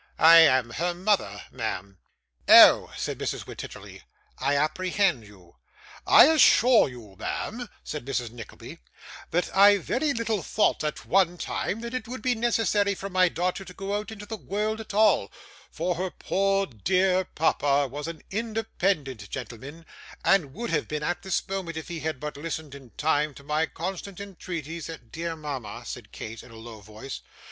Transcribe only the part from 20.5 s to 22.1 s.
would have been at this moment if he